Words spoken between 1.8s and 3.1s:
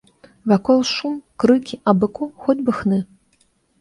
а быку хоць бы хны.